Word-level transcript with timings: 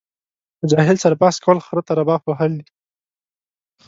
له 0.59 0.65
جاهل 0.71 0.97
سره 1.03 1.19
بحث 1.21 1.35
کول 1.45 1.57
خره 1.65 1.81
ته 1.87 1.91
رباب 1.99 2.21
وهل 2.27 2.51
دي. 2.59 2.67